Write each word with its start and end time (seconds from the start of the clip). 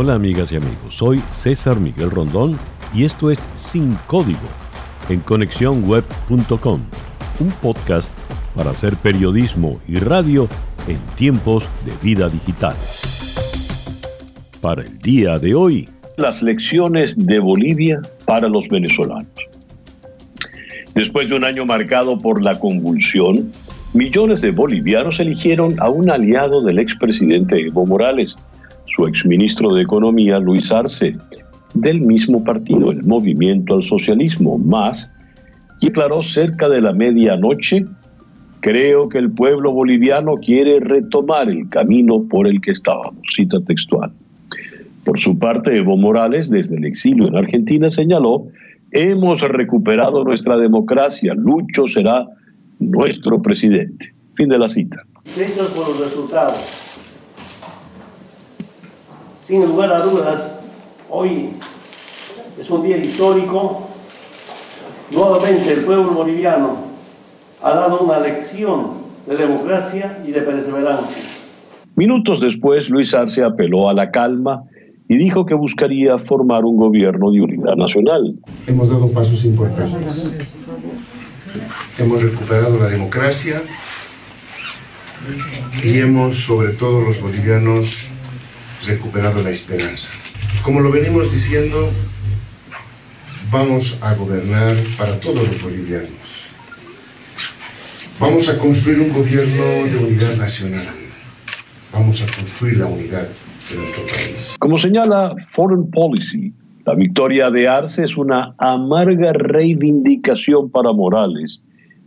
Hola 0.00 0.14
amigas 0.14 0.52
y 0.52 0.54
amigos, 0.54 0.94
soy 0.94 1.18
César 1.32 1.80
Miguel 1.80 2.12
Rondón 2.12 2.56
y 2.94 3.02
esto 3.02 3.32
es 3.32 3.40
Sin 3.56 3.96
Código 4.06 4.38
en 5.08 5.18
conexiónweb.com, 5.18 6.82
un 7.40 7.50
podcast 7.60 8.08
para 8.54 8.70
hacer 8.70 8.94
periodismo 8.94 9.80
y 9.88 9.96
radio 9.96 10.46
en 10.86 10.98
tiempos 11.16 11.64
de 11.84 11.90
vida 12.00 12.28
digital. 12.28 12.76
Para 14.60 14.84
el 14.84 14.98
día 15.00 15.36
de 15.36 15.56
hoy, 15.56 15.88
las 16.16 16.42
lecciones 16.42 17.18
de 17.18 17.40
Bolivia 17.40 18.00
para 18.24 18.48
los 18.48 18.68
venezolanos. 18.68 19.26
Después 20.94 21.28
de 21.28 21.34
un 21.34 21.42
año 21.42 21.66
marcado 21.66 22.16
por 22.16 22.40
la 22.40 22.56
convulsión, 22.56 23.50
millones 23.94 24.42
de 24.42 24.52
bolivianos 24.52 25.18
eligieron 25.18 25.74
a 25.80 25.88
un 25.88 26.08
aliado 26.08 26.62
del 26.62 26.78
expresidente 26.78 27.66
Evo 27.66 27.84
Morales, 27.84 28.36
su 28.98 29.06
exministro 29.06 29.72
de 29.74 29.82
Economía 29.82 30.40
Luis 30.40 30.72
Arce, 30.72 31.16
del 31.72 32.00
mismo 32.00 32.42
partido, 32.42 32.90
el 32.90 33.04
Movimiento 33.04 33.76
al 33.76 33.84
Socialismo, 33.84 34.58
más, 34.58 35.08
declaró 35.80 36.20
cerca 36.20 36.68
de 36.68 36.80
la 36.80 36.92
medianoche, 36.92 37.86
creo 38.58 39.08
que 39.08 39.18
el 39.18 39.30
pueblo 39.30 39.72
boliviano 39.72 40.34
quiere 40.34 40.80
retomar 40.80 41.48
el 41.48 41.68
camino 41.68 42.24
por 42.28 42.48
el 42.48 42.60
que 42.60 42.72
estábamos, 42.72 43.22
cita 43.32 43.60
textual. 43.60 44.10
Por 45.04 45.20
su 45.20 45.38
parte, 45.38 45.76
Evo 45.76 45.96
Morales, 45.96 46.50
desde 46.50 46.76
el 46.76 46.84
exilio 46.84 47.28
en 47.28 47.36
Argentina, 47.36 47.90
señaló, 47.90 48.48
hemos 48.90 49.40
recuperado 49.42 50.24
nuestra 50.24 50.58
democracia, 50.58 51.34
Lucho 51.34 51.86
será 51.86 52.26
nuestro 52.80 53.40
presidente. 53.40 54.12
Fin 54.34 54.48
de 54.48 54.58
la 54.58 54.68
cita. 54.68 55.04
por 55.76 55.88
los 55.88 56.00
resultados. 56.00 56.87
Sin 59.48 59.64
lugar 59.64 59.90
a 59.90 60.00
dudas, 60.00 60.58
Hoy 61.08 61.48
es 62.60 62.68
un 62.68 62.82
día 62.82 62.98
histórico. 62.98 63.88
Nuevamente 65.10 65.72
el 65.72 65.80
pueblo 65.86 66.12
boliviano 66.12 66.76
ha 67.62 67.74
dado 67.74 68.00
una 68.00 68.20
lección 68.20 68.88
de 69.26 69.38
democracia 69.38 70.22
y 70.26 70.32
de 70.32 70.42
perseverancia. 70.42 71.22
Minutos 71.96 72.42
después, 72.42 72.90
Luis 72.90 73.14
Arce 73.14 73.42
apeló 73.42 73.88
a 73.88 73.94
la 73.94 74.10
calma 74.10 74.64
y 75.08 75.16
dijo 75.16 75.46
que 75.46 75.54
buscaría 75.54 76.18
formar 76.18 76.66
un 76.66 76.76
gobierno 76.76 77.30
de 77.30 77.40
unidad 77.40 77.74
nacional. 77.76 78.34
Hemos 78.66 78.90
dado 78.90 79.10
pasos 79.12 79.46
importantes. 79.46 80.30
Hemos 81.96 82.22
recuperado 82.22 82.78
la 82.78 82.88
democracia 82.88 83.62
y 85.82 86.00
hemos, 86.00 86.36
sobre 86.36 86.74
todo 86.74 87.00
los 87.00 87.22
bolivianos, 87.22 88.10
recuperado 88.88 89.42
la 89.42 89.50
esperanza. 89.50 90.12
Como 90.62 90.80
lo 90.80 90.90
venimos 90.90 91.30
diciendo, 91.30 91.90
vamos 93.50 93.98
a 94.02 94.14
gobernar 94.14 94.76
para 94.96 95.20
todos 95.20 95.46
los 95.46 95.62
bolivianos. 95.62 96.10
Vamos 98.18 98.48
a 98.48 98.58
construir 98.58 99.00
un 99.00 99.12
gobierno 99.12 99.64
de 99.86 99.96
unidad 99.96 100.36
nacional. 100.36 100.88
Vamos 101.92 102.22
a 102.22 102.26
construir 102.26 102.78
la 102.78 102.86
unidad 102.86 103.28
de 103.70 103.76
nuestro 103.76 104.04
país. 104.06 104.56
Como 104.58 104.76
señala 104.76 105.34
Foreign 105.46 105.90
Policy, 105.90 106.52
la 106.84 106.94
victoria 106.94 107.50
de 107.50 107.68
Arce 107.68 108.04
es 108.04 108.16
una 108.16 108.54
amarga 108.58 109.32
reivindicación 109.34 110.70
para 110.70 110.92
Morales, 110.92 111.62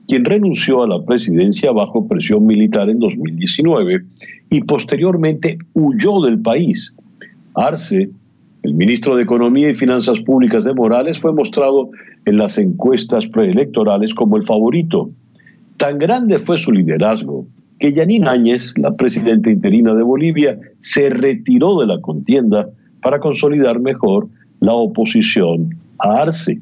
quien 0.08 0.26
renunció 0.26 0.84
a 0.84 0.88
la 0.88 1.04
presidencia 1.04 1.72
bajo 1.72 2.08
presión 2.08 2.46
militar 2.46 2.90
en 2.90 3.00
2019 3.00 4.04
y 4.50 4.62
posteriormente 4.62 5.58
huyó 5.74 6.22
del 6.22 6.42
país. 6.42 6.94
Arce 7.56 8.10
el 8.64 8.76
ministro 8.76 9.16
de 9.16 9.24
Economía 9.24 9.72
y 9.72 9.76
Finanzas 9.76 10.20
Públicas 10.20 10.64
de 10.64 10.74
Morales 10.74 11.20
fue 11.20 11.34
mostrado 11.34 11.90
en 12.26 12.38
las 12.38 12.60
encuestas 12.60 13.28
preelectorales 13.28 14.14
como 14.14 14.38
el 14.38 14.44
favorito. 14.44 15.10
Tan 15.78 15.98
grande 15.98 16.38
fue 16.40 16.60
su 16.60 16.72
liderazgo 16.72 17.48
que 17.80 17.92
Yanín 17.92 18.28
Áñez, 18.28 18.74
la 18.78 18.96
presidenta 18.96 19.50
interina 19.50 19.96
de 19.96 20.04
Bolivia, 20.04 20.60
se 20.80 21.10
retiró 21.10 21.80
de 21.80 21.88
la 21.88 22.00
contienda 22.00 22.70
para 23.02 23.20
consolidar 23.20 23.80
mejor 23.80 24.28
la 24.60 24.74
oposición 24.74 25.76
a 25.98 26.22
Arce. 26.22 26.62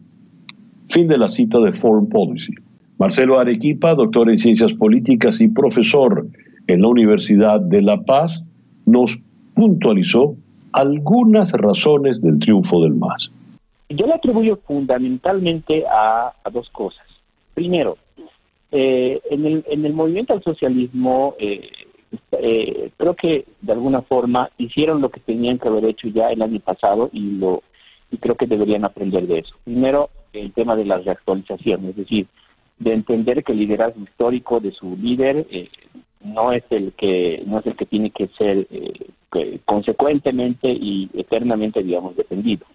Fin 0.87 1.09
de 1.09 1.17
la 1.17 1.27
cita 1.27 1.59
de 1.59 1.73
Foreign 1.73 2.07
Policy. 2.07 2.53
Marcelo 2.99 3.39
Arequipa, 3.39 3.95
doctor 3.95 4.29
en 4.29 4.37
Ciencias 4.37 4.73
Políticas 4.73 5.39
y 5.39 5.47
profesor 5.47 6.27
en 6.67 6.81
la 6.81 6.87
Universidad 6.89 7.61
de 7.61 7.81
La 7.81 8.01
Paz, 8.01 8.43
nos 8.85 9.17
puntualizó 9.55 10.35
algunas 10.73 11.53
razones 11.53 12.21
del 12.21 12.39
triunfo 12.39 12.81
del 12.83 12.95
MAS. 12.95 13.31
Yo 13.87 14.05
le 14.05 14.13
atribuyo 14.13 14.57
fundamentalmente 14.67 15.85
a, 15.89 16.33
dos 16.51 16.69
cosas. 16.71 17.07
Primero, 17.53 17.97
eh, 18.71 19.21
en, 19.31 19.45
el, 19.45 19.63
en 19.67 19.85
el 19.85 19.93
movimiento 19.93 20.33
al 20.33 20.43
socialismo, 20.43 21.35
eh, 21.39 21.69
eh, 22.33 22.91
creo 22.97 23.15
que 23.15 23.45
de 23.61 23.71
alguna 23.71 24.01
forma 24.01 24.49
hicieron 24.57 24.99
lo 24.99 25.09
que 25.09 25.21
tenían 25.21 25.57
que 25.57 25.69
haber 25.69 25.85
hecho 25.85 26.09
ya 26.09 26.31
el 26.31 26.41
año 26.41 26.59
pasado 26.59 27.09
y 27.13 27.21
lo 27.37 27.63
y 28.11 28.17
creo 28.17 28.35
que 28.35 28.47
deberían 28.47 28.83
aprender 28.85 29.27
de 29.27 29.39
eso. 29.39 29.55
Primero, 29.63 30.09
el 30.33 30.51
tema 30.51 30.75
de 30.75 30.83
la 30.83 30.97
reactualización, 30.97 31.85
es 31.85 31.95
decir, 31.95 32.25
de 32.79 32.93
entender 32.93 33.43
que 33.43 33.51
el 33.51 33.59
liderazgo 33.59 34.01
histórico 34.01 34.59
de 34.59 34.71
su 34.71 34.95
líder 34.95 35.45
no 36.21 36.51
es 36.51 36.63
el 36.69 36.93
que 36.93 37.43
no 37.45 37.59
es 37.59 37.65
el 37.65 37.75
que 37.75 37.85
tiene 37.85 38.11
que 38.11 38.27
ser 38.29 38.67
eh, 38.71 39.59
consecuentemente 39.65 40.69
y 40.69 41.09
eternamente 41.13 41.83
digamos 41.83 42.15
defendido. 42.15 42.65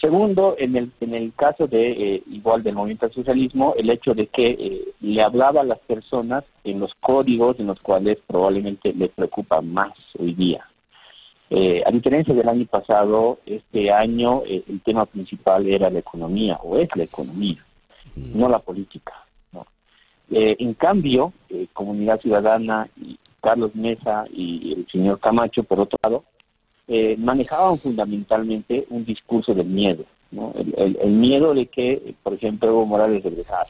Segundo 0.00 0.54
en 0.58 0.76
el 0.76 0.92
en 1.00 1.14
el 1.14 1.32
caso 1.34 1.66
de 1.66 1.90
eh, 1.90 2.22
igual 2.30 2.62
del 2.62 2.74
movimiento 2.74 3.06
al 3.06 3.12
socialismo 3.12 3.74
el 3.76 3.90
hecho 3.90 4.14
de 4.14 4.26
que 4.26 4.50
eh, 4.50 4.88
le 5.00 5.22
hablaba 5.22 5.62
a 5.62 5.64
las 5.64 5.78
personas 5.80 6.44
en 6.64 6.80
los 6.80 6.92
códigos 7.00 7.58
en 7.58 7.66
los 7.66 7.80
cuales 7.80 8.18
probablemente 8.26 8.92
le 8.92 9.08
preocupa 9.08 9.60
más 9.60 9.92
hoy 10.18 10.34
día. 10.34 10.64
A 11.50 11.90
diferencia 11.90 12.34
del 12.34 12.46
año 12.46 12.66
pasado 12.66 13.38
este 13.46 13.90
año 13.90 14.42
el 14.44 14.82
tema 14.84 15.06
principal 15.06 15.66
era 15.66 15.88
la 15.88 16.00
economía 16.00 16.58
o 16.62 16.76
es 16.76 16.90
la 16.94 17.04
economía 17.04 17.64
no 18.34 18.48
la 18.48 18.58
política 18.58 19.14
eh, 20.30 20.56
en 20.58 20.74
cambio, 20.74 21.32
eh, 21.48 21.68
Comunidad 21.72 22.20
Ciudadana 22.20 22.88
y 23.00 23.18
Carlos 23.40 23.74
Mesa 23.74 24.24
y 24.30 24.74
el 24.74 24.86
señor 24.88 25.20
Camacho, 25.20 25.62
por 25.62 25.80
otro 25.80 25.98
lado, 26.02 26.24
eh, 26.86 27.16
manejaban 27.18 27.78
fundamentalmente 27.78 28.86
un 28.90 29.04
discurso 29.04 29.54
del 29.54 29.66
miedo, 29.66 30.04
¿no? 30.30 30.52
el, 30.56 31.10
miedo 31.10 31.54
de 31.54 31.66
que, 31.66 32.14
por 32.22 32.34
ejemplo, 32.34 32.68
Evo 32.68 32.86
Morales 32.86 33.22
regresara. 33.22 33.66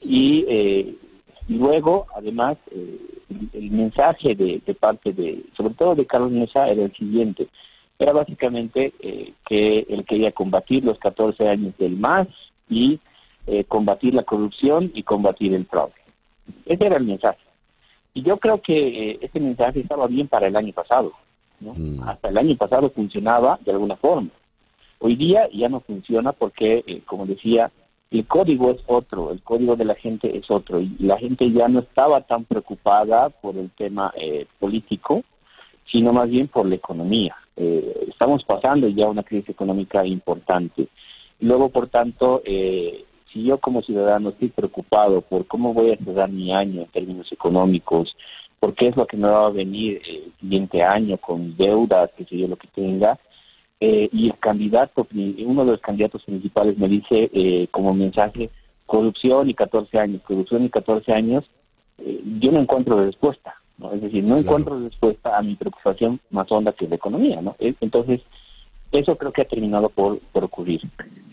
Y, 0.00 0.96
luego, 1.48 2.06
además, 2.14 2.56
el, 2.70 3.70
mensaje 3.70 4.34
de, 4.34 4.60
parte 4.78 5.12
de, 5.12 5.44
sobre 5.56 5.74
todo 5.74 5.94
de 5.94 6.06
Carlos 6.06 6.30
Mesa, 6.30 6.68
era 6.68 6.84
el 6.84 6.92
siguiente. 6.94 7.48
Era 7.98 8.12
básicamente 8.12 8.92
que 9.46 9.86
él 9.88 10.04
quería 10.04 10.30
combatir 10.32 10.84
los 10.84 10.98
14 10.98 11.48
años 11.48 11.76
del 11.78 11.96
MAS 11.96 12.28
y 12.70 13.00
eh, 13.50 13.64
combatir 13.64 14.12
la 14.12 14.24
corrupción 14.24 14.90
y 14.94 15.04
combatir 15.04 15.54
el 15.54 15.64
fraude. 15.64 15.94
Ese 16.66 16.84
era 16.84 16.98
el 16.98 17.04
mensaje. 17.04 17.40
Y 18.12 18.22
yo 18.22 18.36
creo 18.36 18.60
que 18.60 19.12
eh, 19.12 19.18
ese 19.22 19.40
mensaje 19.40 19.80
estaba 19.80 20.06
bien 20.06 20.28
para 20.28 20.48
el 20.48 20.56
año 20.56 20.72
pasado. 20.74 21.12
Mm. 21.60 22.02
Hasta 22.02 22.28
el 22.28 22.36
año 22.36 22.56
pasado 22.56 22.90
funcionaba 22.90 23.58
de 23.64 23.72
alguna 23.72 23.96
forma. 23.96 24.28
Hoy 24.98 25.16
día 25.16 25.48
ya 25.50 25.70
no 25.70 25.80
funciona 25.80 26.32
porque, 26.32 26.84
eh, 26.86 27.00
como 27.06 27.24
decía, 27.24 27.70
el 28.10 28.26
código 28.26 28.70
es 28.70 28.82
otro, 28.86 29.32
el 29.32 29.42
código 29.42 29.76
de 29.76 29.86
la 29.86 29.94
gente 29.94 30.36
es 30.36 30.50
otro. 30.50 30.80
Y 30.80 30.94
la 30.98 31.16
gente 31.16 31.50
ya 31.50 31.68
no 31.68 31.80
estaba 31.80 32.20
tan 32.22 32.44
preocupada 32.44 33.30
por 33.30 33.56
el 33.56 33.70
tema 33.70 34.12
político, 34.58 35.22
sino 35.90 36.12
más 36.12 36.28
bien 36.28 36.48
por 36.48 36.66
la 36.66 36.74
economía. 36.74 37.34
estamos 37.56 38.44
pasando 38.44 38.88
ya 38.88 39.06
una 39.08 39.22
crisis 39.22 39.48
económica 39.48 40.04
importante. 40.04 40.88
Luego, 41.40 41.68
por 41.68 41.88
tanto, 41.88 42.42
eh, 42.44 43.04
si 43.38 43.44
yo 43.44 43.58
como 43.58 43.82
ciudadano 43.82 44.30
estoy 44.30 44.48
preocupado 44.48 45.20
por 45.20 45.46
cómo 45.46 45.72
voy 45.72 45.92
a 45.92 45.96
cerrar 45.96 46.28
mi 46.28 46.52
año 46.52 46.82
en 46.82 46.88
términos 46.88 47.30
económicos, 47.30 48.16
por 48.58 48.74
qué 48.74 48.88
es 48.88 48.96
lo 48.96 49.06
que 49.06 49.16
me 49.16 49.28
va 49.28 49.46
a 49.46 49.50
venir 49.50 50.02
el 50.04 50.32
siguiente 50.40 50.82
año 50.82 51.16
con 51.18 51.56
deudas, 51.56 52.10
qué 52.16 52.24
sé 52.24 52.36
yo, 52.36 52.48
lo 52.48 52.56
que 52.56 52.66
tenga, 52.68 53.16
eh, 53.80 54.08
y 54.12 54.26
el 54.26 54.38
candidato, 54.38 55.06
uno 55.12 55.64
de 55.64 55.70
los 55.70 55.80
candidatos 55.80 56.24
principales 56.24 56.76
me 56.78 56.88
dice 56.88 57.30
eh, 57.32 57.68
como 57.70 57.94
mensaje, 57.94 58.50
corrupción 58.86 59.48
y 59.48 59.54
14 59.54 59.98
años, 59.98 60.22
corrupción 60.22 60.64
y 60.64 60.70
14 60.70 61.12
años, 61.12 61.44
eh, 61.98 62.20
yo 62.40 62.50
no 62.50 62.60
encuentro 62.60 63.04
respuesta, 63.04 63.54
¿no? 63.76 63.92
Es 63.92 64.02
decir, 64.02 64.24
no 64.24 64.36
encuentro 64.36 64.80
respuesta 64.80 65.38
a 65.38 65.42
mi 65.42 65.54
preocupación 65.54 66.18
más 66.30 66.50
honda 66.50 66.72
que 66.72 66.88
la 66.88 66.96
economía, 66.96 67.40
¿no? 67.40 67.54
Entonces, 67.60 68.20
eso 68.92 69.16
creo 69.16 69.32
que 69.32 69.42
ha 69.42 69.44
terminado 69.44 69.88
por, 69.90 70.20
ocurrir. 70.32 70.80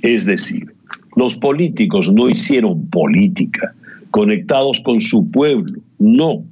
Es 0.02 0.26
decir, 0.26 0.74
los 1.16 1.38
políticos 1.38 2.12
no 2.12 2.30
hicieron 2.30 2.88
política 2.90 3.74
conectados 4.12 4.80
con 4.82 5.02
su 5.02 5.30
pueblo, 5.30 5.82
no. 6.00 6.44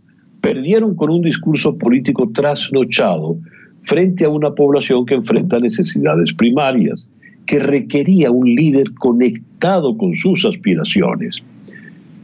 Perdieron 0.42 0.96
con 0.96 1.10
un 1.10 1.22
discurso 1.22 1.78
político 1.78 2.30
trasnochado 2.34 3.38
frente 3.84 4.26
a 4.26 4.30
una 4.30 4.52
población 4.52 5.06
que 5.06 5.16
enfrenta 5.16 5.60
necesidades 5.60 6.34
primarias, 6.34 7.10
que 7.46 7.60
requería 7.60 8.32
un 8.32 8.54
líder 8.54 8.94
conectado 8.96 9.98
con 9.98 10.16
sus 10.16 10.46
aspiraciones. 10.46 11.38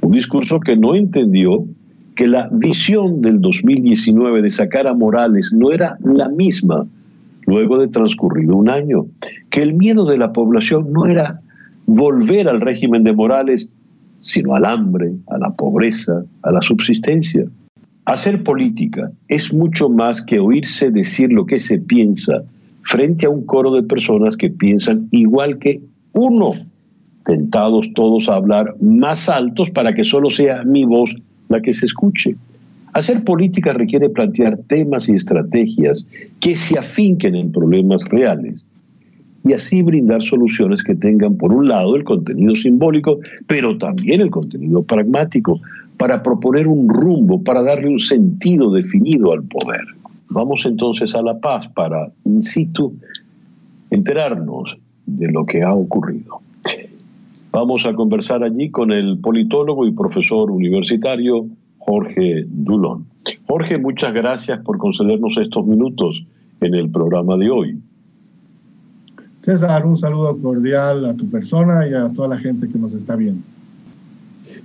Un 0.02 0.12
discurso 0.12 0.60
que 0.60 0.76
no 0.76 0.96
entendió 0.96 1.66
que 2.16 2.28
la 2.28 2.50
visión 2.52 3.22
del 3.22 3.40
2019 3.40 4.42
de 4.42 4.50
sacar 4.50 4.88
a 4.88 4.94
Morales 4.94 5.54
no 5.54 5.72
era 5.72 5.98
la 6.04 6.28
misma 6.30 6.86
luego 7.50 7.80
de 7.80 7.88
transcurrido 7.88 8.56
un 8.56 8.70
año, 8.70 9.08
que 9.50 9.62
el 9.62 9.74
miedo 9.74 10.06
de 10.06 10.20
la 10.20 10.32
población 10.32 10.94
no 10.94 11.08
era 11.08 11.42
volver 11.88 12.48
al 12.48 12.62
régimen 12.62 13.04
de 13.04 13.14
Morales, 13.14 13.70
sino 14.20 14.54
al 14.54 14.66
hambre, 14.66 15.14
a 15.28 15.40
la 15.40 15.50
pobreza, 15.50 16.24
a 16.44 16.52
la 16.52 16.62
subsistencia. 16.62 17.46
Hacer 18.06 18.44
política 18.44 19.12
es 19.28 19.52
mucho 19.52 19.90
más 19.90 20.22
que 20.22 20.40
oírse 20.40 20.92
decir 20.92 21.32
lo 21.32 21.46
que 21.48 21.58
se 21.58 21.80
piensa 21.80 22.44
frente 22.84 23.26
a 23.26 23.30
un 23.30 23.46
coro 23.46 23.72
de 23.74 23.84
personas 23.84 24.38
que 24.38 24.52
piensan 24.52 25.08
igual 25.12 25.58
que 25.58 25.82
uno, 26.14 26.52
tentados 27.26 27.88
todos 27.96 28.30
a 28.30 28.36
hablar 28.36 28.76
más 28.80 29.28
altos 29.28 29.72
para 29.72 29.94
que 29.94 30.04
solo 30.04 30.30
sea 30.30 30.64
mi 30.64 30.86
voz 30.86 31.16
la 31.50 31.62
que 31.62 31.74
se 31.74 31.88
escuche. 31.88 32.36
Hacer 32.94 33.24
política 33.24 33.74
requiere 33.74 34.10
plantear 34.10 34.58
temas 34.68 35.10
y 35.10 35.14
estrategias 35.14 36.08
que 36.40 36.56
se 36.56 36.78
afinquen 36.80 37.36
en 37.36 37.52
problemas 37.52 38.04
reales 38.06 38.66
y 39.46 39.54
así 39.54 39.82
brindar 39.82 40.22
soluciones 40.22 40.84
que 40.84 40.96
tengan, 40.96 41.38
por 41.38 41.54
un 41.54 41.66
lado, 41.66 41.96
el 41.96 42.04
contenido 42.04 42.56
simbólico, 42.56 43.20
pero 43.48 43.78
también 43.78 44.22
el 44.22 44.32
contenido 44.32 44.84
pragmático, 44.84 45.60
para 45.98 46.24
proponer 46.24 46.68
un 46.68 46.88
rumbo, 46.88 47.44
para 47.44 47.62
darle 47.62 47.90
un 47.90 48.00
sentido 48.00 48.72
definido 48.72 49.34
al 49.34 49.44
poder. 49.44 49.82
Vamos 50.30 50.66
entonces 50.66 51.14
a 51.14 51.22
La 51.22 51.40
Paz 51.40 51.68
para, 51.74 52.12
in 52.26 52.42
situ, 52.42 52.94
enterarnos 53.90 54.78
de 55.06 55.32
lo 55.32 55.46
que 55.46 55.64
ha 55.64 55.74
ocurrido. 55.74 56.40
Vamos 57.52 57.86
a 57.86 57.94
conversar 57.94 58.44
allí 58.44 58.70
con 58.70 58.92
el 58.92 59.18
politólogo 59.18 59.88
y 59.88 59.92
profesor 59.92 60.52
universitario 60.52 61.48
Jorge 61.80 62.46
Dulón. 62.48 63.06
Jorge, 63.48 63.80
muchas 63.80 64.14
gracias 64.14 64.60
por 64.60 64.78
concedernos 64.78 65.36
estos 65.38 65.66
minutos 65.66 66.24
en 66.62 66.76
el 66.76 66.90
programa 66.90 67.36
de 67.38 67.50
hoy. 67.50 67.80
César, 69.40 69.86
un 69.86 69.96
saludo 69.96 70.38
cordial 70.38 71.06
a 71.06 71.14
tu 71.14 71.30
persona 71.30 71.88
y 71.88 71.94
a 71.94 72.10
toda 72.10 72.28
la 72.28 72.38
gente 72.38 72.68
que 72.68 72.78
nos 72.78 72.94
está 72.94 73.16
viendo. 73.16 73.42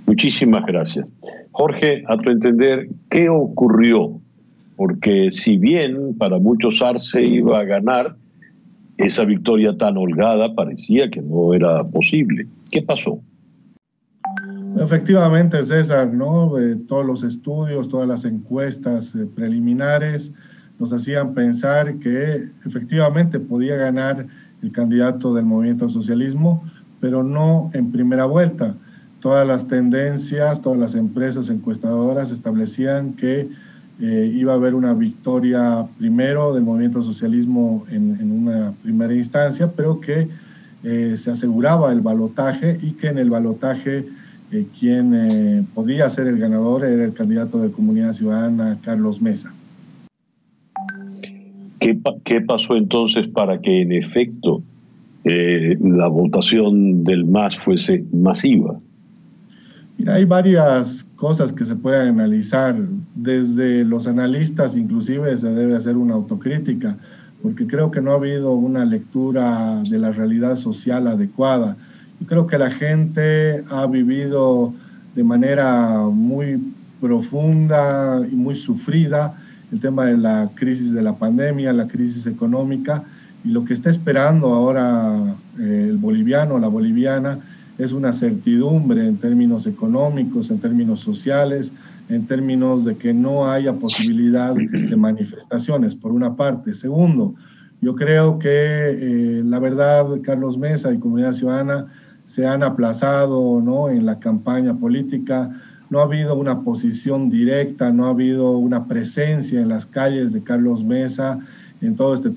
Muchísimas 0.05 0.65
gracias. 0.65 1.07
Jorge, 1.51 2.03
a 2.07 2.17
tu 2.17 2.29
entender, 2.29 2.89
¿qué 3.09 3.29
ocurrió? 3.29 4.19
Porque 4.75 5.31
si 5.31 5.57
bien 5.57 6.15
para 6.17 6.37
muchos 6.39 6.81
Arce 6.81 7.25
iba 7.25 7.59
a 7.59 7.63
ganar, 7.63 8.15
esa 8.97 9.23
victoria 9.25 9.77
tan 9.77 9.97
holgada 9.97 10.53
parecía 10.53 11.09
que 11.09 11.21
no 11.21 11.53
era 11.53 11.77
posible. 11.79 12.47
¿Qué 12.71 12.81
pasó? 12.81 13.19
Efectivamente, 14.77 15.63
César, 15.63 16.13
¿no? 16.13 16.59
Eh, 16.59 16.75
todos 16.87 17.05
los 17.05 17.23
estudios, 17.23 17.87
todas 17.87 18.07
las 18.07 18.25
encuestas 18.25 19.15
eh, 19.15 19.25
preliminares 19.33 20.33
nos 20.79 20.91
hacían 20.91 21.33
pensar 21.33 21.95
que 21.99 22.49
efectivamente 22.65 23.39
podía 23.39 23.77
ganar 23.77 24.27
el 24.61 24.71
candidato 24.73 25.33
del 25.33 25.45
movimiento 25.45 25.85
al 25.85 25.91
socialismo, 25.91 26.61
pero 26.99 27.23
no 27.23 27.69
en 27.73 27.93
primera 27.93 28.25
vuelta. 28.25 28.75
Todas 29.21 29.47
las 29.47 29.65
tendencias, 29.69 30.61
todas 30.61 30.77
las 30.77 30.95
empresas 30.95 31.49
encuestadoras 31.49 32.31
establecían 32.31 33.13
que 33.13 33.47
eh, 34.01 34.31
iba 34.35 34.51
a 34.51 34.55
haber 34.55 34.75
una 34.75 34.93
victoria 34.93 35.87
primero 35.97 36.53
del 36.53 36.63
movimiento 36.63 36.97
al 36.97 37.05
socialismo 37.05 37.85
en, 37.89 38.17
en 38.19 38.29
una 38.29 38.73
primera 38.83 39.13
instancia, 39.13 39.71
pero 39.73 40.01
que 40.01 40.27
se 41.15 41.31
aseguraba 41.31 41.91
el 41.91 42.01
balotaje 42.01 42.77
y 42.79 42.91
que 42.91 43.07
en 43.07 43.17
el 43.17 43.31
balotaje 43.31 44.07
eh, 44.51 44.65
quien 44.77 45.13
eh, 45.13 45.63
podía 45.73 46.09
ser 46.09 46.27
el 46.27 46.37
ganador 46.37 46.85
era 46.85 47.05
el 47.05 47.13
candidato 47.13 47.59
de 47.59 47.71
Comunidad 47.71 48.13
Ciudadana, 48.13 48.77
Carlos 48.83 49.21
Mesa. 49.21 49.53
¿Qué, 51.79 51.99
qué 52.23 52.41
pasó 52.41 52.75
entonces 52.75 53.27
para 53.27 53.59
que 53.59 53.81
en 53.81 53.91
efecto 53.91 54.63
la 55.23 56.07
votación 56.07 57.03
del 57.03 57.25
MAS 57.25 57.57
fuese 57.57 58.05
masiva? 58.13 58.79
Mira, 59.97 60.15
hay 60.15 60.25
varias 60.25 61.03
cosas 61.15 61.51
que 61.51 61.65
se 61.65 61.75
pueden 61.75 62.19
analizar. 62.19 62.75
Desde 63.15 63.83
los 63.83 64.07
analistas 64.07 64.75
inclusive 64.77 65.35
se 65.37 65.51
debe 65.51 65.75
hacer 65.75 65.97
una 65.97 66.13
autocrítica 66.13 66.97
porque 67.45 67.67
creo 67.67 67.91
que 67.91 68.01
no 68.01 68.11
ha 68.11 68.15
habido 68.15 68.53
una 68.53 68.85
lectura 68.85 69.81
de 69.87 69.99
la 69.99 70.11
realidad 70.11 70.55
social 70.55 71.05
adecuada. 71.07 71.77
Yo 72.19 72.27
creo 72.27 72.47
que 72.47 72.57
la 72.57 72.71
gente 72.71 73.63
ha 73.69 73.85
vivido 73.87 74.73
de 75.15 75.23
manera 75.23 75.99
muy 76.11 76.61
profunda 77.01 78.25
y 78.31 78.35
muy 78.35 78.55
sufrida 78.55 79.35
el 79.71 79.79
tema 79.79 80.05
de 80.05 80.17
la 80.17 80.49
crisis 80.55 80.93
de 80.93 81.01
la 81.01 81.13
pandemia, 81.13 81.73
la 81.73 81.87
crisis 81.87 82.25
económica, 82.27 83.03
y 83.43 83.49
lo 83.49 83.65
que 83.65 83.73
está 83.73 83.89
esperando 83.89 84.47
ahora 84.53 85.35
eh, 85.59 85.87
el 85.89 85.97
boliviano, 85.97 86.57
la 86.59 86.67
boliviana, 86.67 87.39
es 87.77 87.91
una 87.91 88.13
certidumbre 88.13 89.05
en 89.05 89.17
términos 89.17 89.67
económicos, 89.67 90.49
en 90.49 90.59
términos 90.59 91.01
sociales, 91.01 91.73
en 92.07 92.25
términos 92.25 92.85
de 92.85 92.95
que 92.95 93.13
no 93.13 93.51
haya 93.51 93.73
posibilidad 93.73 94.55
de 94.55 94.95
manifestaciones, 94.95 95.95
por 95.95 96.11
una 96.11 96.35
parte. 96.35 96.73
Segundo, 96.73 97.35
yo 97.81 97.95
creo 97.95 98.39
que 98.39 98.49
eh, 98.49 99.41
la 99.43 99.59
verdad, 99.59 100.05
Carlos 100.23 100.57
Mesa 100.57 100.93
y 100.93 100.99
Comunidad 100.99 101.33
Ciudadana 101.33 101.87
se 102.25 102.45
han 102.45 102.63
aplazado 102.63 103.61
¿no? 103.61 103.89
en 103.89 104.05
la 104.05 104.19
campaña 104.19 104.73
política, 104.73 105.49
no 105.89 105.99
ha 105.99 106.03
habido 106.03 106.35
una 106.35 106.61
posición 106.61 107.29
directa, 107.29 107.91
no 107.91 108.07
ha 108.07 108.09
habido 108.09 108.57
una 108.57 108.87
presencia 108.87 109.61
en 109.61 109.69
las 109.69 109.85
calles 109.85 110.33
de 110.33 110.41
Carlos 110.43 110.83
Mesa 110.83 111.39
en 111.81 111.95
todo 111.95 112.13
este, 112.13 112.31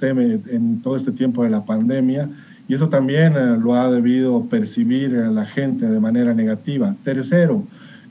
en 0.00 0.80
todo 0.82 0.96
este 0.96 1.12
tiempo 1.12 1.42
de 1.42 1.50
la 1.50 1.64
pandemia. 1.64 2.28
Y 2.68 2.74
eso 2.74 2.88
también 2.88 3.34
eh, 3.36 3.58
lo 3.58 3.74
ha 3.74 3.90
debido 3.90 4.44
percibir 4.44 5.10
la 5.10 5.44
gente 5.44 5.86
de 5.86 6.00
manera 6.00 6.32
negativa. 6.32 6.94
Tercero, 7.04 7.64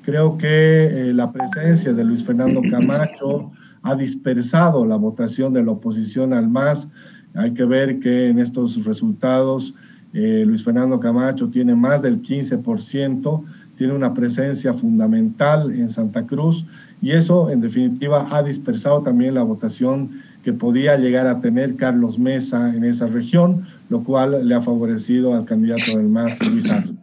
Creo 0.03 0.37
que 0.37 0.85
eh, 0.85 1.13
la 1.13 1.31
presencia 1.31 1.93
de 1.93 2.03
Luis 2.03 2.23
Fernando 2.25 2.61
Camacho 2.69 3.51
ha 3.83 3.95
dispersado 3.95 4.85
la 4.85 4.97
votación 4.97 5.53
de 5.53 5.63
la 5.63 5.71
oposición 5.71 6.33
al 6.33 6.49
MAS. 6.49 6.89
Hay 7.35 7.53
que 7.53 7.63
ver 7.63 7.99
que 7.99 8.27
en 8.27 8.39
estos 8.39 8.83
resultados 8.83 9.73
eh, 10.13 10.43
Luis 10.45 10.63
Fernando 10.63 10.99
Camacho 10.99 11.49
tiene 11.49 11.75
más 11.75 12.01
del 12.01 12.21
15%, 12.21 13.43
tiene 13.77 13.93
una 13.93 14.13
presencia 14.13 14.73
fundamental 14.73 15.71
en 15.71 15.89
Santa 15.89 16.25
Cruz 16.25 16.65
y 17.01 17.11
eso 17.11 17.49
en 17.49 17.61
definitiva 17.61 18.27
ha 18.29 18.43
dispersado 18.43 19.01
también 19.01 19.33
la 19.33 19.43
votación 19.43 20.21
que 20.43 20.53
podía 20.53 20.97
llegar 20.97 21.25
a 21.27 21.39
tener 21.39 21.75
Carlos 21.75 22.19
Mesa 22.19 22.73
en 22.75 22.83
esa 22.83 23.07
región, 23.07 23.65
lo 23.89 24.03
cual 24.03 24.47
le 24.47 24.55
ha 24.55 24.61
favorecido 24.61 25.33
al 25.33 25.45
candidato 25.45 25.97
del 25.97 26.07
MAS, 26.07 26.39
Luis 26.47 26.69
Arce. 26.69 26.95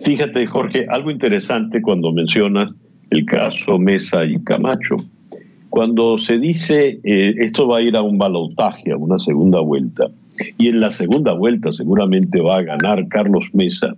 Fíjate, 0.00 0.46
Jorge, 0.46 0.86
algo 0.88 1.10
interesante 1.10 1.80
cuando 1.80 2.12
mencionas 2.12 2.72
el 3.10 3.24
caso 3.26 3.78
Mesa 3.78 4.24
y 4.24 4.38
Camacho. 4.44 4.96
Cuando 5.68 6.18
se 6.18 6.38
dice 6.38 7.00
eh, 7.04 7.34
esto 7.38 7.68
va 7.68 7.78
a 7.78 7.82
ir 7.82 7.96
a 7.96 8.02
un 8.02 8.18
balotaje, 8.18 8.92
a 8.92 8.96
una 8.96 9.18
segunda 9.18 9.60
vuelta, 9.60 10.10
y 10.58 10.68
en 10.68 10.80
la 10.80 10.90
segunda 10.90 11.32
vuelta 11.32 11.72
seguramente 11.72 12.40
va 12.40 12.58
a 12.58 12.62
ganar 12.62 13.08
Carlos 13.08 13.54
Mesa, 13.54 13.94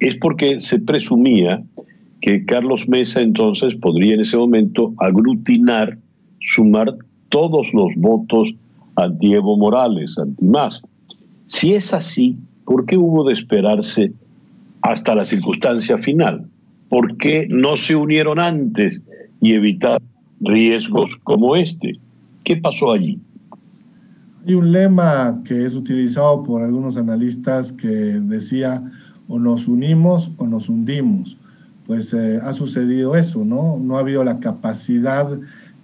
es 0.00 0.16
porque 0.16 0.60
se 0.60 0.80
presumía 0.80 1.62
que 2.20 2.44
Carlos 2.44 2.88
Mesa 2.88 3.20
entonces 3.20 3.74
podría 3.76 4.14
en 4.14 4.20
ese 4.20 4.36
momento 4.36 4.94
aglutinar, 4.98 5.98
sumar 6.40 6.94
todos 7.28 7.66
los 7.72 7.90
votos 7.96 8.48
anti 8.96 9.34
Evo 9.34 9.56
Morales, 9.56 10.16
anti 10.18 10.44
más. 10.44 10.82
Si 11.46 11.74
es 11.74 11.94
así, 11.94 12.36
¿por 12.64 12.86
qué 12.86 12.96
hubo 12.96 13.24
de 13.24 13.34
esperarse 13.34 14.12
hasta 14.82 15.14
la 15.14 15.24
circunstancia 15.24 15.98
final. 15.98 16.46
¿Por 16.88 17.16
qué 17.16 17.46
no 17.50 17.76
se 17.76 17.96
unieron 17.96 18.38
antes 18.38 19.02
y 19.40 19.52
evitar 19.52 20.00
riesgos 20.40 21.10
como 21.24 21.56
este? 21.56 21.98
¿Qué 22.44 22.56
pasó 22.56 22.92
allí? 22.92 23.18
Hay 24.48 24.54
un 24.54 24.72
lema 24.72 25.42
que 25.44 25.66
es 25.66 25.74
utilizado 25.74 26.42
por 26.42 26.62
algunos 26.62 26.96
analistas 26.96 27.70
que 27.70 27.86
decía 27.86 28.82
o 29.28 29.38
nos 29.38 29.68
unimos 29.68 30.30
o 30.38 30.46
nos 30.46 30.70
hundimos. 30.70 31.36
Pues 31.86 32.14
eh, 32.14 32.40
ha 32.42 32.52
sucedido 32.54 33.14
eso, 33.14 33.44
¿no? 33.44 33.78
No 33.78 33.98
ha 33.98 34.00
habido 34.00 34.24
la 34.24 34.40
capacidad 34.40 35.28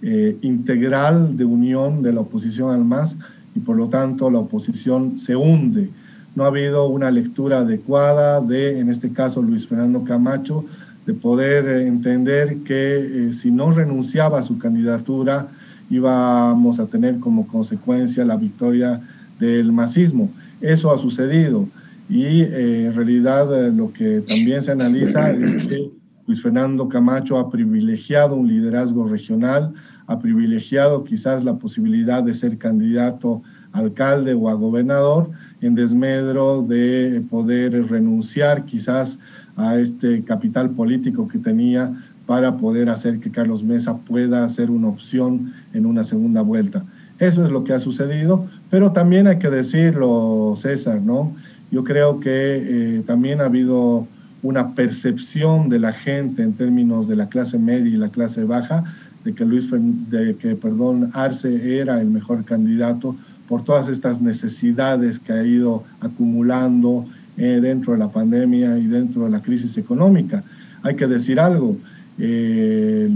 eh, 0.01 0.35
integral 0.41 1.37
de 1.37 1.45
unión 1.45 2.01
de 2.01 2.13
la 2.13 2.21
oposición 2.21 2.71
al 2.71 2.83
MAS 2.83 3.15
y 3.55 3.59
por 3.59 3.77
lo 3.77 3.87
tanto 3.87 4.31
la 4.31 4.39
oposición 4.39 5.19
se 5.19 5.35
hunde 5.35 5.91
no 6.35 6.43
ha 6.43 6.47
habido 6.47 6.87
una 6.87 7.09
lectura 7.11 7.59
adecuada 7.59 8.41
de, 8.41 8.79
en 8.79 8.89
este 8.89 9.11
caso, 9.11 9.41
Luis 9.41 9.67
Fernando 9.67 10.03
Camacho, 10.03 10.65
de 11.05 11.13
poder 11.13 11.65
eh, 11.65 11.87
entender 11.87 12.57
que 12.65 13.27
eh, 13.27 13.33
si 13.33 13.51
no 13.51 13.71
renunciaba 13.71 14.39
a 14.39 14.43
su 14.43 14.57
candidatura 14.59 15.47
íbamos 15.89 16.79
a 16.79 16.85
tener 16.85 17.19
como 17.19 17.47
consecuencia 17.47 18.25
la 18.25 18.35
victoria 18.35 19.01
del 19.39 19.71
masismo. 19.71 20.29
Eso 20.61 20.91
ha 20.91 20.97
sucedido 20.97 21.67
y 22.09 22.41
eh, 22.41 22.85
en 22.85 22.93
realidad 22.93 23.67
eh, 23.67 23.71
lo 23.71 23.91
que 23.91 24.21
también 24.21 24.61
se 24.61 24.71
analiza 24.71 25.31
es 25.31 25.55
que 25.67 25.91
Luis 26.27 26.41
Fernando 26.41 26.87
Camacho 26.87 27.37
ha 27.37 27.49
privilegiado 27.51 28.35
un 28.35 28.47
liderazgo 28.47 29.07
regional, 29.07 29.73
ha 30.07 30.19
privilegiado 30.19 31.03
quizás 31.03 31.43
la 31.43 31.55
posibilidad 31.55 32.23
de 32.23 32.33
ser 32.33 32.57
candidato 32.57 33.41
a 33.73 33.79
alcalde 33.79 34.33
o 34.33 34.49
a 34.49 34.53
gobernador 34.53 35.29
en 35.61 35.75
desmedro 35.75 36.61
de 36.61 37.23
poder 37.29 37.87
renunciar 37.89 38.65
quizás 38.65 39.19
a 39.55 39.77
este 39.77 40.23
capital 40.23 40.71
político 40.71 41.27
que 41.27 41.37
tenía 41.37 41.93
para 42.25 42.57
poder 42.57 42.89
hacer 42.89 43.19
que 43.19 43.31
Carlos 43.31 43.63
Mesa 43.63 43.97
pueda 43.97 44.47
ser 44.49 44.71
una 44.71 44.87
opción 44.87 45.53
en 45.73 45.85
una 45.85 46.03
segunda 46.03 46.41
vuelta. 46.41 46.83
Eso 47.19 47.43
es 47.43 47.51
lo 47.51 47.63
que 47.63 47.73
ha 47.73 47.79
sucedido, 47.79 48.45
pero 48.69 48.91
también 48.91 49.27
hay 49.27 49.39
que 49.39 49.49
decirlo, 49.49 50.53
César, 50.57 51.01
¿no? 51.01 51.33
Yo 51.71 51.83
creo 51.83 52.19
que 52.19 52.29
eh, 52.29 53.03
también 53.05 53.41
ha 53.41 53.45
habido 53.45 54.07
una 54.43 54.75
percepción 54.75 55.69
de 55.69 55.79
la 55.79 55.93
gente 55.93 56.43
en 56.43 56.53
términos 56.53 57.07
de 57.07 57.15
la 57.15 57.29
clase 57.29 57.57
media 57.57 57.87
y 57.87 57.97
la 57.97 58.09
clase 58.09 58.43
baja 58.43 58.83
de 59.23 59.33
que 59.33 59.43
Luis 59.43 59.67
de 59.71 60.35
que 60.35 60.55
perdón 60.55 61.09
Arce 61.13 61.79
era 61.79 61.99
el 61.99 62.09
mejor 62.09 62.45
candidato 62.45 63.15
por 63.47 63.63
todas 63.63 63.87
estas 63.87 64.21
necesidades 64.21 65.19
que 65.19 65.33
ha 65.33 65.43
ido 65.43 65.83
acumulando 65.99 67.05
eh, 67.37 67.59
dentro 67.61 67.93
de 67.93 67.99
la 67.99 68.09
pandemia 68.09 68.77
y 68.77 68.85
dentro 68.85 69.25
de 69.25 69.31
la 69.31 69.41
crisis 69.41 69.77
económica. 69.77 70.43
Hay 70.83 70.95
que 70.95 71.07
decir 71.07 71.39
algo, 71.39 71.75
eh, 72.17 73.09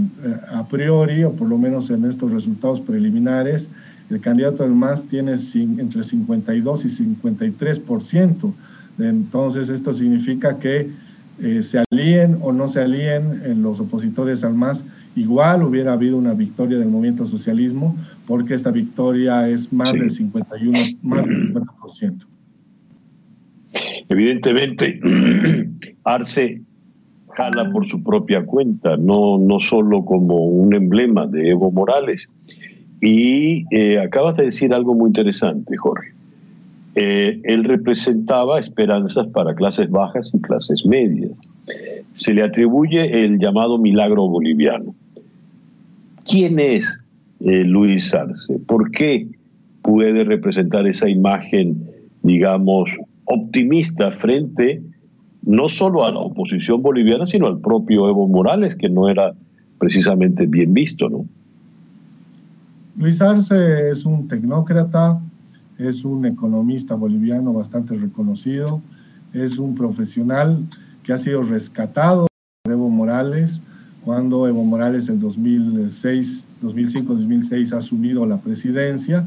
a 0.52 0.66
priori, 0.68 1.24
o 1.24 1.32
por 1.32 1.48
lo 1.48 1.56
menos 1.58 1.90
en 1.90 2.04
estos 2.04 2.30
resultados 2.30 2.80
preliminares, 2.80 3.68
el 4.10 4.20
candidato 4.20 4.64
del 4.64 4.72
MAS 4.72 5.04
tiene 5.04 5.36
entre 5.54 6.02
52 6.02 6.84
y 6.84 6.88
53%. 6.88 8.52
Entonces, 8.98 9.68
esto 9.68 9.92
significa 9.92 10.58
que 10.58 10.90
eh, 11.40 11.62
se 11.62 11.82
alíen 11.90 12.38
o 12.42 12.52
no 12.52 12.68
se 12.68 12.80
alíen 12.80 13.40
en 13.44 13.62
los 13.62 13.80
opositores 13.80 14.44
al 14.44 14.54
MAS, 14.54 14.84
igual 15.16 15.62
hubiera 15.62 15.94
habido 15.94 16.18
una 16.18 16.34
victoria 16.34 16.78
del 16.78 16.88
movimiento 16.88 17.24
socialismo, 17.24 17.96
porque 18.26 18.54
esta 18.54 18.70
victoria 18.70 19.48
es 19.48 19.72
más 19.72 19.92
del 19.92 20.10
51, 20.10 20.78
más 21.02 21.24
del 21.24 21.54
50%. 21.54 22.26
Evidentemente, 24.10 25.00
Arce 26.04 26.60
jala 27.40 27.70
por 27.70 27.88
su 27.88 28.02
propia 28.02 28.44
cuenta, 28.44 28.96
no, 28.98 29.38
no 29.38 29.60
solo 29.60 30.04
como 30.04 30.44
un 30.46 30.74
emblema 30.74 31.26
de 31.26 31.50
Evo 31.50 31.70
Morales. 31.70 32.28
Y 33.00 33.64
eh, 33.74 33.98
acabas 33.98 34.36
de 34.36 34.44
decir 34.44 34.74
algo 34.74 34.94
muy 34.94 35.08
interesante, 35.08 35.74
Jorge. 35.76 36.12
Eh, 36.96 37.40
él 37.44 37.64
representaba 37.64 38.60
esperanzas 38.60 39.26
para 39.28 39.54
clases 39.54 39.88
bajas 39.90 40.30
y 40.34 40.40
clases 40.40 40.84
medias. 40.84 41.32
Se 42.12 42.34
le 42.34 42.42
atribuye 42.42 43.24
el 43.24 43.38
llamado 43.38 43.78
milagro 43.78 44.28
boliviano. 44.28 44.94
¿Quién 46.28 46.58
es 46.58 46.98
eh, 47.40 47.64
Luis 47.64 48.14
Arce? 48.14 48.58
¿Por 48.66 48.90
qué 48.90 49.28
puede 49.82 50.24
representar 50.24 50.86
esa 50.86 51.08
imagen, 51.08 51.86
digamos, 52.22 52.90
optimista 53.24 54.10
frente 54.10 54.82
no 55.42 55.68
solo 55.68 56.04
a 56.04 56.10
la 56.10 56.18
oposición 56.18 56.82
boliviana, 56.82 57.26
sino 57.26 57.46
al 57.46 57.60
propio 57.60 58.08
Evo 58.08 58.28
Morales, 58.28 58.76
que 58.76 58.88
no 58.88 59.08
era 59.08 59.32
precisamente 59.78 60.46
bien 60.46 60.74
visto, 60.74 61.08
¿no? 61.08 61.26
Luis 62.96 63.22
Arce 63.22 63.90
es 63.90 64.04
un 64.04 64.28
tecnócrata, 64.28 65.20
es 65.78 66.04
un 66.04 66.26
economista 66.26 66.94
boliviano 66.94 67.52
bastante 67.52 67.94
reconocido, 67.96 68.82
es 69.32 69.58
un 69.58 69.74
profesional 69.74 70.66
que 71.02 71.12
ha 71.12 71.18
sido 71.18 71.42
rescatado 71.42 72.26
por 72.62 72.72
Evo 72.72 72.90
Morales 72.90 73.62
cuando 74.04 74.46
Evo 74.46 74.64
Morales 74.64 75.08
en 75.08 75.20
2006, 75.20 76.44
2005-2006 76.62 77.72
ha 77.72 77.78
asumido 77.78 78.26
la 78.26 78.38
presidencia 78.38 79.26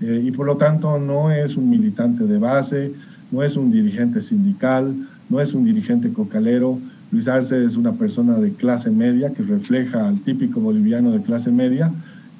eh, 0.00 0.22
y 0.24 0.30
por 0.30 0.46
lo 0.46 0.56
tanto 0.56 0.98
no 0.98 1.30
es 1.30 1.56
un 1.56 1.70
militante 1.70 2.24
de 2.24 2.38
base, 2.38 2.92
no 3.30 3.42
es 3.42 3.56
un 3.56 3.70
dirigente 3.70 4.20
sindical, 4.20 4.94
no 5.28 5.40
es 5.40 5.54
un 5.54 5.64
dirigente 5.64 6.12
cocalero. 6.12 6.78
Luis 7.10 7.28
Arce 7.28 7.64
es 7.64 7.76
una 7.76 7.92
persona 7.92 8.36
de 8.38 8.52
clase 8.52 8.90
media 8.90 9.30
que 9.30 9.42
refleja 9.42 10.08
al 10.08 10.20
típico 10.20 10.60
boliviano 10.60 11.12
de 11.12 11.22
clase 11.22 11.50
media 11.50 11.92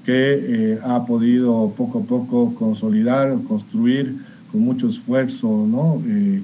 que 0.04 0.72
eh, 0.74 0.78
ha 0.84 1.04
podido 1.04 1.72
poco 1.76 1.98
a 1.98 2.02
poco 2.02 2.54
consolidar, 2.54 3.36
construir 3.48 4.16
con 4.52 4.60
mucho 4.60 4.86
esfuerzo 4.86 5.66
¿no? 5.68 6.00
Eh, 6.06 6.42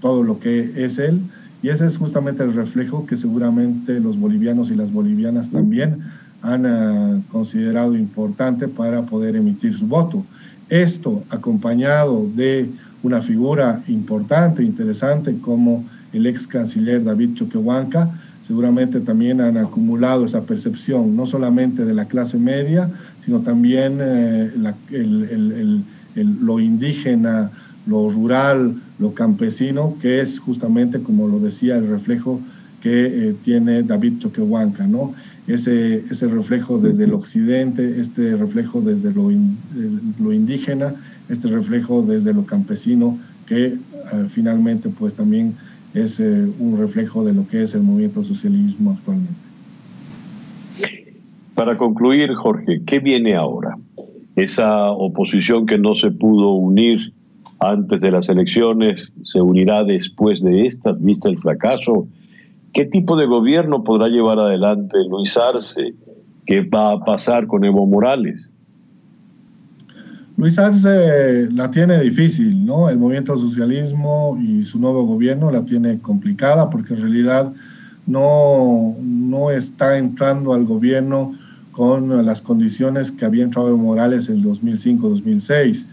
todo 0.00 0.22
lo 0.22 0.38
que 0.38 0.72
es 0.76 0.98
él. 0.98 1.20
Y 1.62 1.68
ese 1.68 1.86
es 1.86 1.96
justamente 1.96 2.42
el 2.42 2.54
reflejo 2.54 3.06
que 3.06 3.16
seguramente 3.16 4.00
los 4.00 4.18
bolivianos 4.18 4.70
y 4.70 4.76
las 4.76 4.92
bolivianas 4.92 5.50
también 5.50 6.04
han 6.42 6.64
eh, 6.64 7.22
considerado 7.30 7.96
importante 7.96 8.68
para 8.68 9.02
poder 9.02 9.36
emitir 9.36 9.76
su 9.76 9.86
voto. 9.86 10.24
Esto 10.70 11.24
acompañado 11.30 12.28
de 12.34 12.70
una 13.02 13.22
figura 13.22 13.82
importante, 13.88 14.62
interesante, 14.62 15.36
como 15.40 15.84
el 16.12 16.26
ex 16.26 16.46
canciller 16.46 17.02
David 17.02 17.34
Choquehuanca, 17.34 18.10
seguramente 18.42 19.00
también 19.00 19.40
han 19.40 19.56
acumulado 19.56 20.24
esa 20.24 20.42
percepción, 20.42 21.14
no 21.16 21.26
solamente 21.26 21.84
de 21.84 21.94
la 21.94 22.06
clase 22.06 22.38
media, 22.38 22.90
sino 23.20 23.40
también 23.40 23.98
eh, 24.00 24.50
lo 26.14 26.58
indígena, 26.58 27.50
lo 27.86 28.10
rural, 28.10 28.74
lo 28.98 29.14
campesino, 29.14 29.96
que 30.00 30.20
es 30.20 30.38
justamente, 30.38 31.00
como 31.00 31.28
lo 31.28 31.38
decía, 31.38 31.76
el 31.76 31.88
reflejo 31.88 32.40
que 32.82 33.06
eh, 33.06 33.34
tiene 33.44 33.82
David 33.82 34.18
Choquehuanca, 34.18 34.86
¿no? 34.86 35.14
Ese, 35.46 36.04
ese 36.10 36.26
reflejo 36.28 36.78
desde 36.78 37.04
el 37.04 37.12
occidente, 37.12 38.00
este 38.00 38.36
reflejo 38.36 38.80
desde 38.80 39.12
lo, 39.12 39.30
lo 40.20 40.32
indígena, 40.32 40.94
este 41.30 41.48
reflejo 41.48 42.02
desde 42.02 42.34
lo 42.34 42.44
campesino, 42.44 43.18
que 43.46 43.66
eh, 43.66 43.78
finalmente 44.28 44.90
pues 44.90 45.14
también 45.14 45.54
es 45.94 46.20
eh, 46.20 46.48
un 46.58 46.78
reflejo 46.78 47.24
de 47.24 47.32
lo 47.32 47.46
que 47.48 47.62
es 47.62 47.74
el 47.74 47.82
movimiento 47.82 48.22
socialismo 48.22 48.92
actualmente. 48.92 49.40
Para 51.54 51.76
concluir, 51.76 52.32
Jorge, 52.34 52.82
¿qué 52.86 53.00
viene 53.00 53.34
ahora? 53.34 53.76
Esa 54.36 54.90
oposición 54.90 55.66
que 55.66 55.78
no 55.78 55.94
se 55.94 56.10
pudo 56.10 56.52
unir 56.52 57.12
antes 57.60 58.00
de 58.00 58.10
las 58.10 58.28
elecciones 58.28 59.12
se 59.22 59.40
unirá 59.40 59.84
después 59.84 60.42
de 60.42 60.66
estas, 60.66 61.00
vista 61.02 61.28
el 61.28 61.38
fracaso. 61.38 62.08
¿Qué 62.72 62.86
tipo 62.86 63.16
de 63.16 63.26
gobierno 63.26 63.84
podrá 63.84 64.08
llevar 64.08 64.38
adelante 64.38 64.96
Luis 65.08 65.36
Arce? 65.36 65.92
¿Qué 66.46 66.62
va 66.62 66.92
a 66.92 67.04
pasar 67.04 67.46
con 67.46 67.64
Evo 67.64 67.86
Morales? 67.86 68.49
Luis 70.40 70.58
Arce 70.58 71.50
la 71.50 71.70
tiene 71.70 72.00
difícil, 72.00 72.64
¿no? 72.64 72.88
El 72.88 72.96
movimiento 72.96 73.36
socialismo 73.36 74.38
y 74.42 74.62
su 74.62 74.78
nuevo 74.78 75.04
gobierno 75.04 75.50
la 75.50 75.66
tiene 75.66 75.98
complicada 75.98 76.70
porque 76.70 76.94
en 76.94 77.02
realidad 77.02 77.52
no, 78.06 78.96
no 79.02 79.50
está 79.50 79.98
entrando 79.98 80.54
al 80.54 80.64
gobierno 80.64 81.36
con 81.72 82.24
las 82.24 82.40
condiciones 82.40 83.12
que 83.12 83.26
había 83.26 83.44
entrado 83.44 83.76
Morales 83.76 84.30
en 84.30 84.42
2005-2006. 84.42 85.84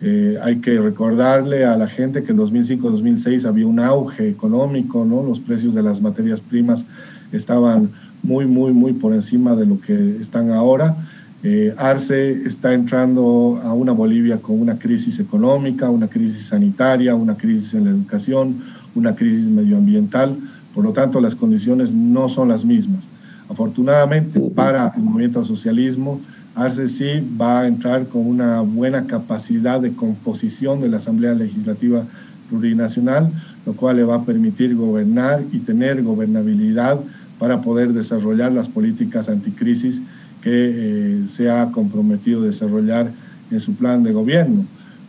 Eh, 0.00 0.36
hay 0.42 0.56
que 0.56 0.80
recordarle 0.80 1.64
a 1.64 1.76
la 1.76 1.86
gente 1.86 2.24
que 2.24 2.32
en 2.32 2.38
2005-2006 2.38 3.44
había 3.44 3.68
un 3.68 3.78
auge 3.78 4.28
económico, 4.28 5.04
¿no? 5.04 5.22
Los 5.22 5.38
precios 5.38 5.74
de 5.74 5.82
las 5.84 6.00
materias 6.00 6.40
primas 6.40 6.84
estaban 7.30 7.88
muy, 8.24 8.46
muy, 8.46 8.72
muy 8.72 8.94
por 8.94 9.14
encima 9.14 9.54
de 9.54 9.66
lo 9.66 9.80
que 9.80 10.16
están 10.16 10.50
ahora 10.50 10.96
eh, 11.44 11.74
Arce 11.76 12.46
está 12.46 12.72
entrando 12.72 13.60
a 13.64 13.72
una 13.72 13.90
Bolivia 13.90 14.38
con 14.38 14.60
una 14.60 14.78
crisis 14.78 15.18
económica, 15.18 15.90
una 15.90 16.06
crisis 16.06 16.46
sanitaria, 16.46 17.16
una 17.16 17.36
crisis 17.36 17.74
en 17.74 17.84
la 17.84 17.90
educación, 17.90 18.62
una 18.94 19.14
crisis 19.16 19.48
medioambiental. 19.48 20.36
Por 20.72 20.84
lo 20.84 20.92
tanto, 20.92 21.20
las 21.20 21.34
condiciones 21.34 21.92
no 21.92 22.28
son 22.28 22.48
las 22.48 22.64
mismas. 22.64 23.08
Afortunadamente 23.48 24.40
para 24.54 24.92
el 24.96 25.02
movimiento 25.02 25.42
socialismo, 25.42 26.20
Arce 26.54 26.88
sí 26.88 27.26
va 27.40 27.62
a 27.62 27.66
entrar 27.66 28.06
con 28.06 28.26
una 28.26 28.60
buena 28.60 29.06
capacidad 29.06 29.80
de 29.80 29.92
composición 29.92 30.80
de 30.80 30.90
la 30.90 30.98
Asamblea 30.98 31.34
Legislativa 31.34 32.04
Plurinacional, 32.50 33.32
lo 33.66 33.72
cual 33.72 33.96
le 33.96 34.04
va 34.04 34.16
a 34.16 34.24
permitir 34.24 34.76
gobernar 34.76 35.42
y 35.50 35.58
tener 35.58 36.02
gobernabilidad 36.02 37.00
para 37.38 37.60
poder 37.62 37.92
desarrollar 37.92 38.52
las 38.52 38.68
políticas 38.68 39.28
anticrisis 39.28 40.00
que 40.42 40.50
eh, 40.52 41.22
se 41.26 41.50
ha 41.50 41.70
comprometido 41.70 42.42
a 42.42 42.46
desarrollar 42.46 43.10
en 43.50 43.60
su 43.60 43.74
plan 43.74 44.02
de 44.02 44.12
gobierno. 44.12 44.64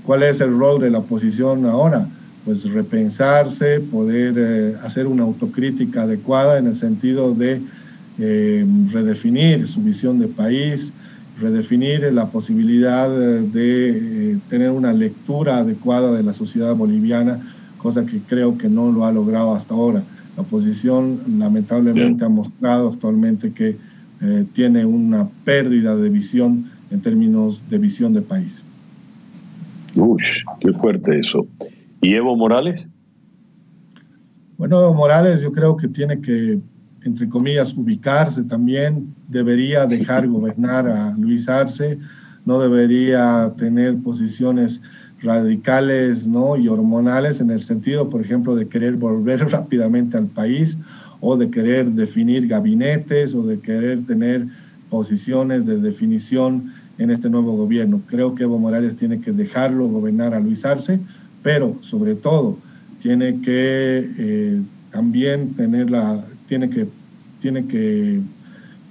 ¿Cuál 0.06 0.24
es 0.24 0.42
el 0.42 0.58
rol 0.58 0.80
de 0.82 0.90
la 0.90 1.00
oposición 1.00 1.66
ahora? 1.66 2.08
Pues 2.46 2.70
repensarse, 2.70 3.80
poder 3.80 4.36
eh, 4.38 4.76
hacer 4.84 5.08
una 5.08 5.24
autocrítica 5.24 6.04
adecuada 6.04 6.58
en 6.58 6.68
el 6.68 6.76
sentido 6.76 7.34
de 7.34 7.62
eh, 8.20 8.66
redefinir 8.92 9.68
su 9.68 9.82
visión 9.82 10.20
de 10.20 10.28
país, 10.28 10.92
redefinir 11.42 12.04
la 12.14 12.28
posibilidad 12.28 13.10
de 13.10 14.38
tener 14.50 14.70
una 14.70 14.94
lectura 14.94 15.58
adecuada 15.58 16.12
de 16.12 16.22
la 16.22 16.34
sociedad 16.34 16.76
boliviana, 16.76 17.40
cosa 17.80 18.06
que 18.06 18.20
creo 18.20 18.58
que 18.58 18.70
no 18.70 18.92
lo 18.92 19.06
ha 19.06 19.12
logrado 19.12 19.56
hasta 19.56 19.74
ahora. 19.74 20.04
La 20.36 20.44
oposición 20.44 21.20
lamentablemente 21.40 22.24
ha 22.24 22.30
mostrado 22.30 22.90
actualmente 22.90 23.52
que 23.52 23.78
tiene 24.54 24.86
una 24.86 25.28
pérdida 25.44 25.96
de 25.96 26.10
visión 26.10 26.72
en 26.92 27.02
términos 27.02 27.62
de 27.70 27.78
visión 27.78 28.14
de 28.14 28.22
país. 28.22 28.64
Uy, 29.96 30.24
qué 30.60 30.72
fuerte 30.74 31.20
eso. 31.20 31.46
¿Y 32.02 32.14
Evo 32.14 32.36
Morales? 32.36 32.86
Bueno, 34.58 34.82
Evo 34.82 34.94
Morales 34.94 35.42
yo 35.42 35.52
creo 35.52 35.76
que 35.76 35.88
tiene 35.88 36.22
que, 36.22 36.60
entre 37.04 37.28
comillas, 37.28 37.76
ubicarse 37.76 38.44
también, 38.44 39.14
debería 39.28 39.86
dejar 39.86 40.28
gobernar 40.28 40.88
a 40.88 41.12
Luis 41.18 41.50
Arce, 41.50 41.98
no 42.46 42.60
debería 42.60 43.54
tener 43.58 43.98
posiciones 43.98 44.82
radicales 45.22 46.28
¿no? 46.28 46.58
y 46.58 46.68
hormonales 46.68 47.40
en 47.42 47.50
el 47.52 47.60
sentido, 47.60 48.10
por 48.10 48.22
ejemplo, 48.22 48.56
de 48.56 48.68
querer 48.68 48.96
volver 48.96 49.40
rápidamente 49.50 50.18
al 50.18 50.28
país 50.28 50.78
o 51.26 51.38
de 51.38 51.50
querer 51.50 51.90
definir 51.90 52.48
gabinetes 52.48 53.34
o 53.34 53.44
de 53.44 53.58
querer 53.58 54.06
tener 54.06 54.46
posiciones 54.90 55.66
de 55.66 55.78
definición 55.78 56.74
en 56.98 57.12
este 57.12 57.30
nuevo 57.30 57.56
gobierno. 57.56 58.02
Creo 58.08 58.36
que 58.36 58.44
Evo 58.44 58.60
Morales 58.60 58.98
tiene 58.98 59.22
que 59.22 59.32
dejarlo 59.32 59.88
gobernar 59.88 60.34
a 60.34 60.42
Luis 60.42 60.66
Arce, 60.66 61.00
pero 61.42 61.78
sobre 61.80 62.16
todo 62.16 62.58
tiene 63.02 63.40
que 63.40 64.12
eh, 64.18 64.62
también 64.92 65.54
tener 65.54 65.90
la, 65.90 66.26
tiene 66.50 66.70
que, 66.70 66.88
tiene 67.42 67.68
que 67.68 68.20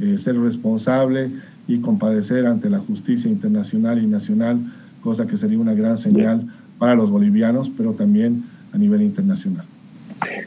eh, 0.00 0.16
ser 0.16 0.38
responsable 0.38 1.28
y 1.68 1.80
compadecer 1.80 2.46
ante 2.46 2.70
la 2.70 2.78
justicia 2.78 3.30
internacional 3.30 4.02
y 4.02 4.06
nacional, 4.06 4.58
cosa 5.02 5.26
que 5.26 5.36
sería 5.36 5.58
una 5.58 5.74
gran 5.74 5.98
señal 5.98 6.46
para 6.78 6.94
los 6.94 7.10
bolivianos, 7.10 7.70
pero 7.76 7.92
también 7.92 8.42
a 8.72 8.78
nivel 8.78 9.02
internacional. 9.02 9.66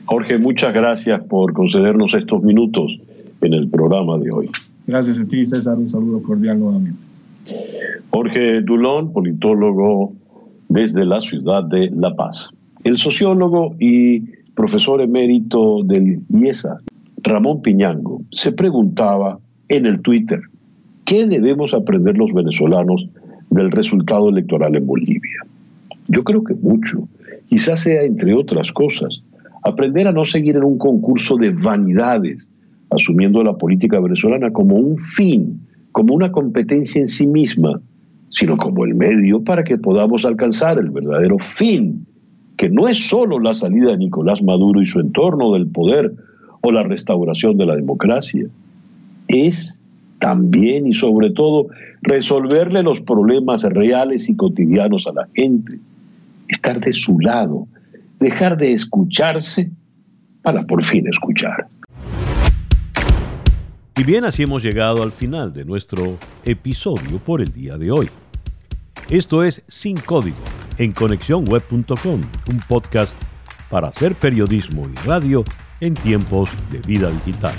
Jorge, 0.06 0.38
muchas 0.38 0.74
gracias 0.74 1.22
por 1.24 1.54
concedernos 1.54 2.14
estos 2.14 2.44
minutos 2.44 3.00
en 3.42 3.54
el 3.54 3.70
programa 3.70 4.18
de 4.18 4.32
hoy. 4.32 4.50
Gracias 4.88 5.20
a 5.20 5.26
ti, 5.26 5.46
César. 5.46 5.78
Un 5.78 5.90
saludo 5.90 6.22
cordial 6.22 6.60
nuevamente. 6.60 7.00
Jorge 8.10 8.62
Dulón, 8.62 9.12
politólogo 9.14 10.14
desde 10.70 11.06
la 11.06 11.22
ciudad 11.22 11.64
de 11.64 11.92
La 11.92 12.16
Paz. 12.16 12.50
El 12.84 12.98
sociólogo 12.98 13.76
y 13.80 14.22
profesor 14.56 15.02
emérito 15.02 15.84
del 15.84 16.22
IESA, 16.30 16.80
Ramón 17.24 17.62
Piñango, 17.62 18.22
se 18.32 18.52
preguntaba 18.52 19.40
en 19.70 19.86
el 19.86 20.02
Twitter, 20.02 20.40
¿qué 21.04 21.26
debemos 21.28 21.74
aprender 21.74 22.18
los 22.18 22.32
venezolanos 22.34 23.08
del 23.50 23.72
resultado 23.72 24.30
electoral 24.30 24.76
en 24.76 24.86
Bolivia? 24.86 25.46
Yo 26.08 26.24
creo 26.24 26.44
que 26.44 26.54
mucho, 26.54 27.08
quizás 27.50 27.82
sea 27.82 28.04
entre 28.04 28.34
otras 28.34 28.72
cosas, 28.72 29.22
aprender 29.66 30.08
a 30.08 30.12
no 30.12 30.26
seguir 30.26 30.56
en 30.56 30.64
un 30.64 30.78
concurso 30.78 31.36
de 31.38 31.52
vanidades, 31.52 32.50
asumiendo 32.90 33.44
la 33.44 33.58
política 33.58 34.00
venezolana 34.00 34.52
como 34.52 34.76
un 34.76 34.98
fin 34.98 35.60
como 35.96 36.14
una 36.14 36.30
competencia 36.30 37.00
en 37.00 37.08
sí 37.08 37.26
misma, 37.26 37.80
sino 38.28 38.58
como 38.58 38.84
el 38.84 38.96
medio 38.96 39.42
para 39.42 39.64
que 39.64 39.78
podamos 39.78 40.26
alcanzar 40.26 40.78
el 40.78 40.90
verdadero 40.90 41.38
fin, 41.40 42.06
que 42.58 42.70
no 42.70 42.90
es 42.90 43.08
solo 43.08 43.40
la 43.40 43.54
salida 43.54 43.92
de 43.92 44.00
Nicolás 44.00 44.44
Maduro 44.44 44.82
y 44.82 44.88
su 44.88 45.00
entorno 45.00 45.54
del 45.54 45.68
poder 45.68 46.12
o 46.60 46.70
la 46.74 46.84
restauración 46.84 47.58
de 47.58 47.66
la 47.66 47.78
democracia, 47.78 48.46
es 49.30 49.82
también 50.20 50.86
y 50.86 50.96
sobre 50.96 51.30
todo 51.30 51.68
resolverle 52.02 52.84
los 52.84 53.00
problemas 53.00 53.64
reales 53.64 54.28
y 54.28 54.36
cotidianos 54.36 55.08
a 55.08 55.14
la 55.14 55.30
gente, 55.34 55.80
estar 56.50 56.82
de 56.82 56.92
su 56.92 57.22
lado, 57.22 57.70
dejar 58.26 58.58
de 58.58 58.74
escucharse 58.74 59.70
para 60.42 60.66
por 60.66 60.84
fin 60.84 61.08
escuchar. 61.08 61.68
Y 63.98 64.04
bien, 64.04 64.26
así 64.26 64.44
hemos 64.44 64.64
llegado 64.64 65.04
al 65.04 65.12
final 65.12 65.54
de 65.54 65.64
nuestro 65.64 66.18
episodio 66.44 67.20
por 67.20 67.42
el 67.42 67.54
día 67.54 67.78
de 67.78 67.92
hoy. 67.92 68.10
Esto 69.10 69.44
es 69.44 69.64
Sin 69.68 69.98
Código 69.98 70.38
en 70.78 70.92
conexiónweb.com, 70.92 72.22
un 72.48 72.60
podcast 72.68 73.16
para 73.70 73.88
hacer 73.90 74.16
periodismo 74.16 74.90
y 74.90 75.08
radio 75.08 75.44
en 75.80 75.94
tiempos 75.94 76.50
de 76.72 76.80
vida 76.80 77.12
digital. 77.12 77.54